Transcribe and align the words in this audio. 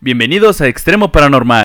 Bienvenidos 0.00 0.60
a 0.60 0.68
Extremo 0.68 1.10
Paranormal. 1.10 1.56